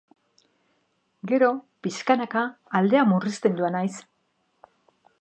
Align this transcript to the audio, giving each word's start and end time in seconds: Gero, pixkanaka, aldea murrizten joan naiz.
Gero, 1.33 1.51
pixkanaka, 1.87 2.45
aldea 2.81 3.07
murrizten 3.13 3.61
joan 3.63 3.81
naiz. 3.81 3.95